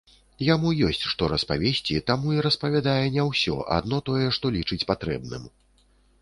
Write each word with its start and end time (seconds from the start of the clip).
Яму 0.45 0.69
ёсць, 0.87 1.01
што 1.11 1.27
распавесці, 1.33 1.99
таму 2.07 2.33
і 2.37 2.41
распавядае 2.47 3.05
не 3.19 3.27
ўсё, 3.29 3.55
адно 3.77 4.01
тое, 4.09 4.25
што 4.39 4.45
лічыць 4.57 4.83
патрэбным. 4.95 5.47